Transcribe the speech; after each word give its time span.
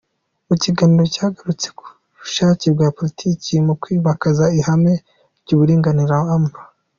Mu 0.47 0.55
kiganiro 0.63 1.03
cyagarutse 1.13 1.67
ku 1.77 1.83
bushake 2.17 2.65
bwa 2.75 2.87
politiki 2.97 3.51
mu 3.65 3.73
kwimakaza 3.81 4.45
ihame 4.59 4.93
ry’uburinganire, 5.41 6.15
Amb. 6.35 6.53